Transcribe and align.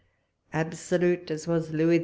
Absolute 0.51 1.29
as 1.29 1.45
was 1.47 1.69
Louis 1.73 1.99
XI. 1.99 1.99